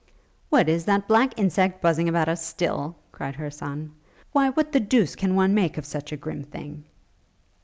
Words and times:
'What, 0.49 0.67
is 0.67 0.85
that 0.85 1.07
black 1.07 1.37
insect 1.39 1.79
buzzing 1.79 2.09
about 2.09 2.27
us 2.27 2.43
still?' 2.43 2.95
cried 3.11 3.35
her 3.35 3.51
son, 3.51 3.93
'Why 4.31 4.49
what 4.49 4.71
the 4.71 4.79
deuce 4.79 5.15
can 5.15 5.35
one 5.35 5.53
make 5.53 5.77
of 5.77 5.85
such 5.85 6.11
a 6.11 6.17
grim 6.17 6.41
thing?' 6.41 6.85